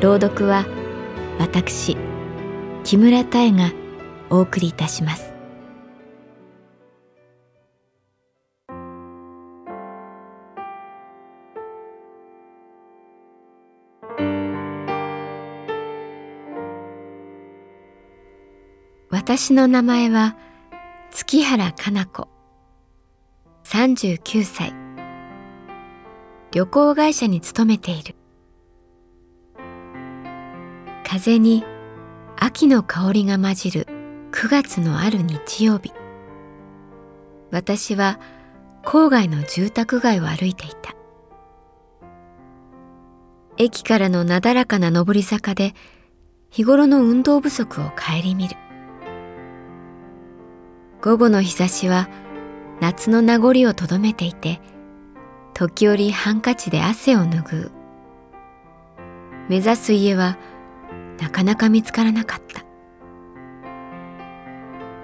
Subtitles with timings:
[0.00, 0.64] 朗読は
[1.38, 1.94] 私
[2.84, 3.70] 木村多江が
[4.30, 5.34] お送りいたします。
[19.10, 20.34] 私の名前は
[21.10, 22.26] 月原かな子。
[23.64, 24.72] 39歳。
[26.52, 28.14] 旅行会社に勤めている。
[31.12, 31.64] 風に
[32.36, 33.88] 秋の香りが混じる
[34.30, 35.92] 9月のある日曜日。
[37.50, 38.20] 私は
[38.84, 40.94] 郊外の住宅街を歩いていた。
[43.58, 45.74] 駅からのなだらかな上り坂で
[46.48, 48.54] 日頃の運動不足を顧みる。
[51.02, 52.08] 午後の日差しは
[52.80, 54.60] 夏の名残をとどめていて
[55.54, 57.72] 時折ハンカチで汗を拭う。
[59.48, 60.38] 目指す家は
[61.20, 62.64] なかなか見つからなかった。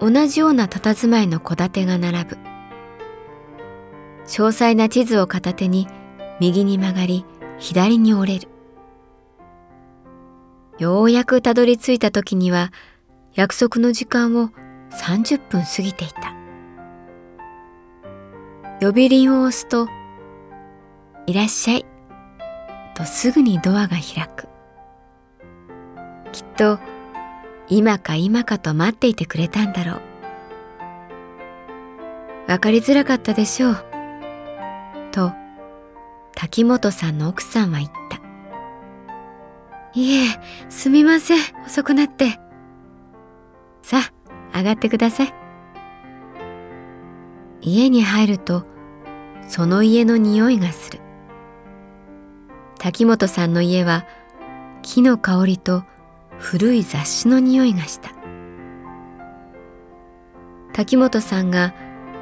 [0.00, 2.38] 同じような佇まいの戸建てが並ぶ。
[4.26, 5.88] 詳細な地図を片手に
[6.40, 7.24] 右に曲がり
[7.58, 8.48] 左に折れる。
[10.78, 12.72] ようやくたどり着いた時には
[13.34, 14.50] 約束の時間を
[14.90, 16.34] 30分過ぎていた。
[18.80, 19.86] 呼び鈴を押すと
[21.26, 21.86] 「いらっしゃい」
[22.96, 24.51] とすぐにドアが開く。
[26.32, 26.78] きっと
[27.68, 30.00] 今か今かと待っていてくれたんだろ
[32.48, 32.50] う。
[32.50, 33.84] わかりづらかったでしょう。
[35.12, 35.32] と
[36.34, 38.20] 滝本さんの奥さんは言った。
[39.94, 41.38] いえすみません。
[41.66, 42.40] 遅くなって。
[43.82, 44.00] さ
[44.52, 45.34] あ上がってください。
[47.60, 48.66] 家に入ると
[49.46, 51.00] その家の匂いがする。
[52.78, 54.04] 滝本さんの家は
[54.82, 55.84] 木の香りと
[56.38, 58.10] 古い雑誌の匂いがした。
[60.72, 61.74] 滝本さんが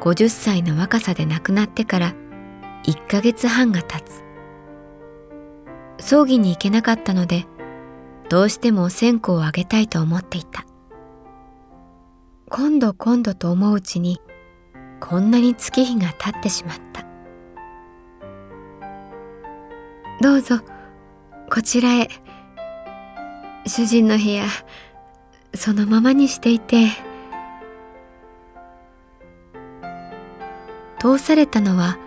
[0.00, 2.14] 50歳の若さで亡くなってから
[2.84, 4.22] 1ヶ月半が経つ。
[6.00, 7.46] 葬儀に行けなかったので
[8.28, 10.64] どうしても線香をあげたいと思っていた。
[12.50, 14.20] 今度今度と思ううちに
[15.00, 17.04] こんなに月日が経ってしまった。
[20.20, 20.60] どうぞ
[21.50, 22.08] こちらへ。
[23.68, 24.46] 主人の部屋
[25.54, 26.88] そのままにしていて
[30.98, 31.98] 通されたのは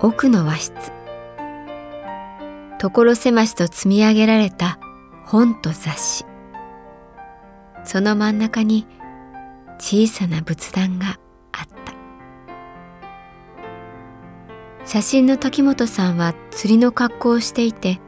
[0.00, 0.92] 奥の和室。
[2.78, 4.78] 所狭しと積み上げられた
[5.24, 6.24] 本と雑誌。
[7.84, 8.86] その真ん中に
[9.78, 11.18] 小さな仏壇が
[11.52, 11.94] あった。
[14.84, 18.00] 写真の滝本さんは釣りの格好をしていて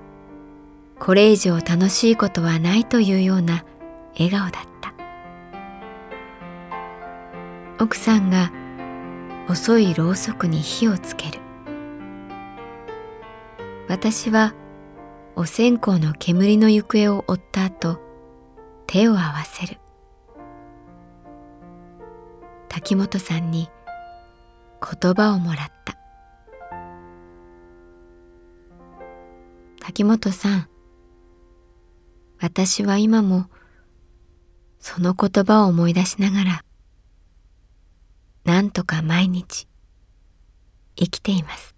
[0.98, 3.64] これ以上楽しいことはないというような
[4.18, 4.94] 笑顔だった。
[7.82, 8.50] 奥さんが
[9.46, 11.40] 細いろうそくに火をつける。
[13.88, 14.54] 私は
[15.36, 18.00] お線香の煙の行方を追った後
[18.86, 19.78] 手を合わせる。
[22.68, 23.70] 滝本さんに
[25.00, 25.96] 言葉をもらった。
[29.80, 30.68] 滝本さん
[32.40, 33.46] 私は今も
[34.78, 36.64] その言葉を思い出しながら
[38.44, 39.66] なんとか毎日
[40.96, 41.74] 生きています。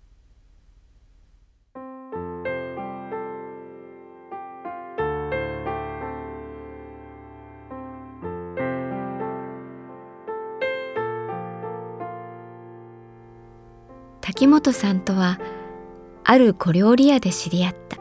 [14.20, 15.38] 滝本さんとは
[16.24, 17.99] ある小料理屋で知り合った。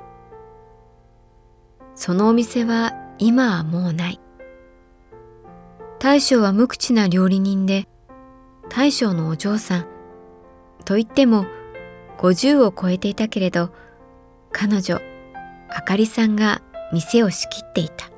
[2.00, 4.22] そのお店は今はもうない。
[6.00, 7.90] 大将は無口な料理人で
[8.70, 9.86] 大将のお嬢さん。
[10.86, 11.46] と言っても
[12.18, 13.74] 50を超えていたけれど
[14.54, 15.02] 彼女
[15.70, 16.62] あかりさんが
[16.94, 18.10] 店を仕切っていた。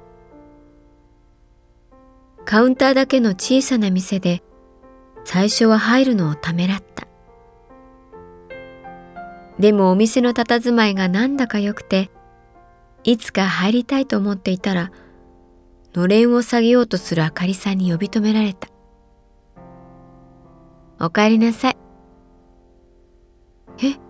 [2.45, 4.43] カウンターだけの小さな店で
[5.23, 7.07] 最初は入るのをためらった。
[9.57, 12.11] でもお店の佇まいがなんだか良くて
[13.03, 14.91] いつか入りたいと思っていたら
[15.93, 18.67] のれんを下げようとするあかりさんに呼び止められた
[21.05, 21.77] 「おかえりなさい」
[23.83, 23.93] え？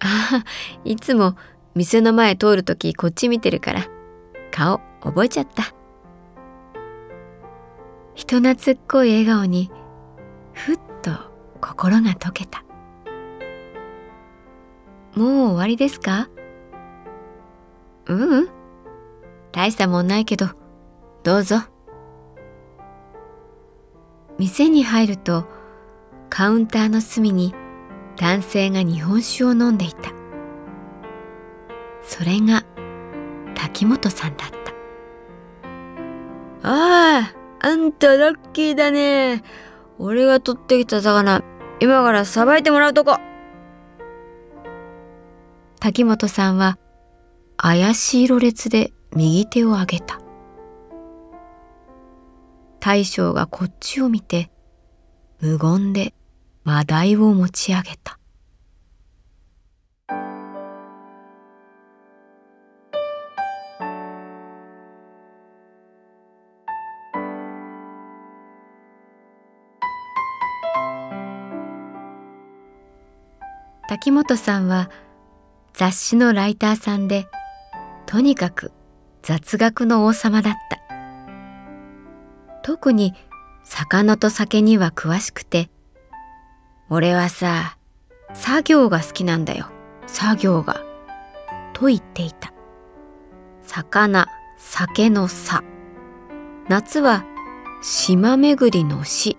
[0.00, 0.44] ああ
[0.84, 1.36] いつも
[1.74, 3.86] 店の前通るときこっち見てるから
[4.50, 5.74] 顔覚えちゃった。
[8.14, 9.70] 人懐っこい笑顔に
[10.52, 11.10] ふっと
[11.60, 12.62] 心が溶けた。
[15.16, 16.28] もう終わりですか？
[18.10, 18.48] ううん。
[19.52, 20.48] 大したもんないけど
[21.22, 21.56] どうぞ。
[24.38, 25.46] 店に入ると
[26.28, 27.54] カウンターの隅に
[28.16, 30.10] 男性が日本酒を飲んでいた。
[32.02, 32.64] それが
[33.54, 34.72] 滝本さんだった。
[36.62, 39.42] あああんたラッキーだね。
[39.98, 41.42] 俺が取ってきた魚
[41.78, 43.18] 今からさばいてもらうとこ。
[45.78, 46.78] 滝本さんは
[47.62, 50.18] 怪しいろれつで右手を上げた。
[52.80, 54.50] 大将がこっちを見て
[55.40, 56.14] 無言で
[56.64, 58.18] 話題を持ち上げた。
[73.86, 74.88] 滝本さんは
[75.74, 77.26] 雑誌のライターさんで
[78.10, 78.72] とにかく
[79.22, 80.80] 雑学の王様だった。
[82.64, 83.14] 特に
[83.62, 85.70] 魚と酒には詳しくて
[86.88, 87.78] 俺はさ
[88.34, 89.68] 作業が好きなんだよ。
[90.08, 90.82] 作業が。
[91.72, 92.52] と言っていた。
[93.62, 94.26] 魚
[94.58, 95.62] 酒の差
[96.68, 97.24] 夏は
[97.80, 99.38] 島巡りの詩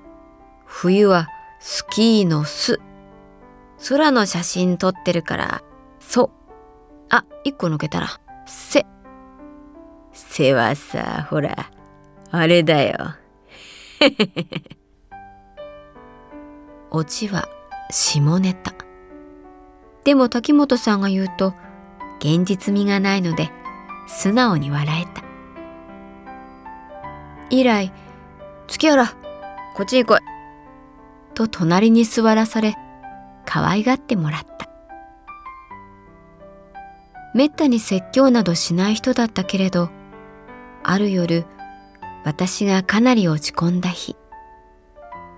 [0.66, 1.28] 冬は
[1.60, 2.80] スキーの巣。
[3.90, 5.62] 空の写真撮ってるから
[6.00, 6.32] そ。
[7.10, 8.22] あ一個抜けたら
[8.52, 8.86] せ。
[10.12, 11.72] せはさほら
[12.32, 12.98] あれだよ。
[16.92, 17.48] オチは
[17.90, 18.74] 下ネタ。
[20.04, 21.54] でも滝本さんが言うと
[22.20, 23.52] 現実味がないので
[24.08, 25.24] 素直に笑えた。
[27.50, 27.94] 以来
[28.68, 29.08] 「月原
[29.76, 30.20] こっちに来い」
[31.36, 32.76] と隣に座らされ
[33.46, 34.51] 可愛がってもらった。
[37.34, 39.90] めったに説教などしない人だったけれど
[40.84, 41.46] ある夜
[42.24, 44.16] 私がかなり落ち込んだ日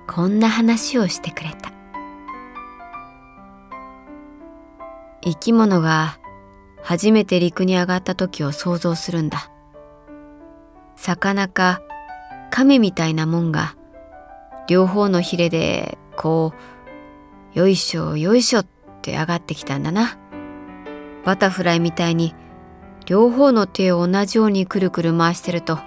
[0.08, 1.72] こんな話をしてくれた。
[5.24, 6.20] 生き物が
[6.82, 9.50] 初めて陸に上がった時を想像するんだ。
[10.98, 11.82] 魚か
[12.52, 13.76] 亀みたいなもんが
[14.68, 16.54] 両方のヒレでこ
[17.56, 18.66] うよいしょよいしょっ
[19.02, 20.20] て上がってきたんだな。
[21.26, 22.36] バタフライみたいに
[23.06, 25.80] 両方の手を同じようにくるくる回してると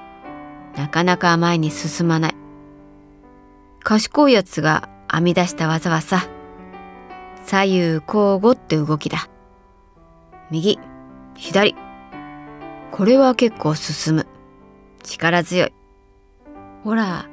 [0.77, 2.35] なかなか前に進まない。
[3.83, 6.27] 賢いやつが編み出した技はさ
[7.45, 8.03] 左右交
[8.41, 9.29] 互って動きだ。
[10.51, 10.79] 右
[11.35, 11.75] 左。
[12.91, 14.27] これは結構進む。
[15.03, 15.73] 力強い。
[16.83, 17.29] ほら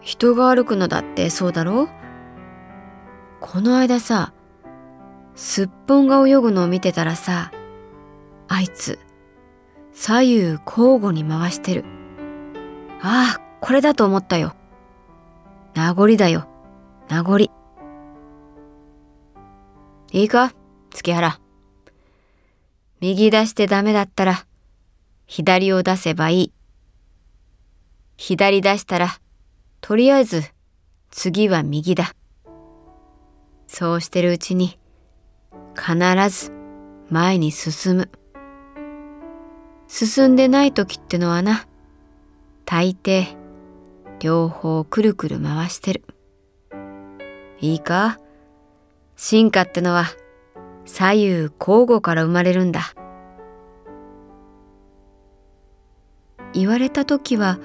[0.00, 1.88] 人が歩くのだってそうだろ
[3.40, 4.32] この間さ
[5.36, 7.52] すっぽんが泳ぐのを見てたらさ
[8.48, 8.98] あいつ
[9.92, 11.84] 左右交互に回してる。
[13.00, 14.54] ああこれだと思ったよ。
[15.74, 16.48] 名残だよ。
[17.08, 17.38] 名残。
[17.38, 17.50] い
[20.12, 20.52] いか？
[20.90, 21.38] 月原。
[23.00, 24.46] 右出してダメだったら
[25.26, 26.52] 左を出せばいい。
[28.16, 29.18] 左出したら
[29.80, 30.42] とりあえず
[31.10, 32.14] 次は右だ。
[33.66, 34.78] そうしてるうちに
[35.86, 36.00] 必
[36.30, 36.50] ず
[37.10, 38.10] 前に進む。
[39.86, 41.68] 進んでない時ってのはな、
[42.64, 43.36] 大抵
[44.18, 46.02] 両方くるくる回してる。
[47.60, 48.18] いいか？
[49.14, 50.06] 進化ってのは
[50.86, 51.28] 左右
[51.60, 52.92] 交互から生まれるんだ。
[56.52, 57.60] 言われた時は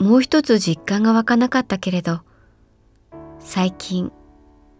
[0.00, 2.20] もう一つ実感が湧かなかったけれど
[3.38, 4.10] 最近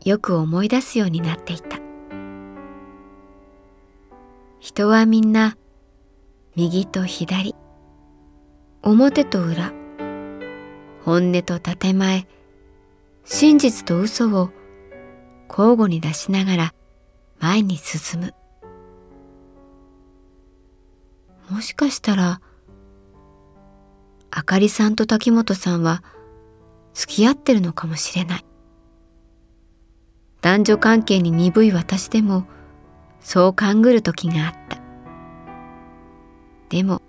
[0.04, 1.77] よく思い出すようになっていた。
[4.60, 5.56] 人はみんな
[6.56, 7.54] 右と左
[8.82, 9.72] 表と裏
[11.04, 12.26] 本音と建前
[13.24, 14.50] 真実と嘘を
[15.48, 16.74] 交互に出しながら
[17.38, 18.34] 前に進む。
[21.48, 22.40] もしかしたら
[24.30, 26.02] あかりさんと滝本さんは
[26.94, 28.44] 付き合ってるのかもしれない。
[30.40, 32.46] 男女関係に鈍い私でも
[33.20, 34.78] そう勘ぐる時があった。
[36.68, 37.02] でも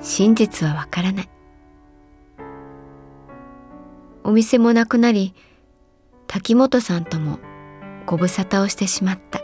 [0.00, 1.28] 真実はわからない。
[4.24, 5.34] お店もなくなり
[6.26, 7.38] 滝本さんとも
[8.06, 9.40] ご無沙汰をしてしまった。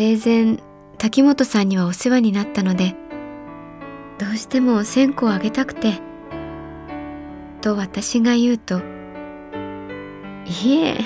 [0.00, 0.62] 生前
[0.98, 2.94] 滝本さんにはお世話になったので
[4.18, 6.00] どうしても線香をあげたくて
[7.60, 8.80] と私が言うと
[10.62, 10.98] いえ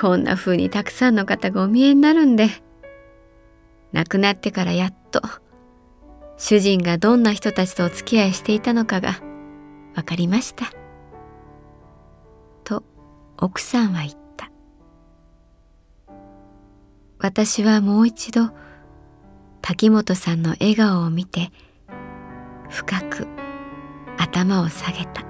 [0.00, 2.48] こんな風にたくさんの方がお見えになるんで
[3.92, 5.20] 亡くなってからやっと
[6.38, 9.20] 主人がどんな人たちとお付き合いしていたのかが
[9.94, 10.72] 分かりました。
[12.64, 12.82] と
[13.36, 14.50] 奥さんは言った。
[17.18, 18.52] 私はもう一度
[19.60, 21.50] 滝本さんの笑顔を見て
[22.70, 23.28] 深く
[24.16, 25.29] 頭を下げた。